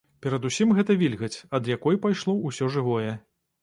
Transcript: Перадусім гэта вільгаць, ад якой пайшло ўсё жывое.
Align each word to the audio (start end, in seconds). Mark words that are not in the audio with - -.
Перадусім 0.25 0.73
гэта 0.77 0.95
вільгаць, 1.03 1.37
ад 1.59 1.71
якой 1.77 2.03
пайшло 2.09 2.39
ўсё 2.47 2.75
жывое. 2.79 3.11